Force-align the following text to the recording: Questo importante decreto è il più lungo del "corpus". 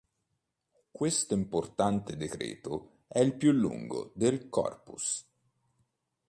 Questo 0.89 1.35
importante 1.35 2.15
decreto 2.17 3.01
è 3.05 3.19
il 3.19 3.35
più 3.35 3.51
lungo 3.51 4.11
del 4.15 4.49
"corpus". 4.49 5.27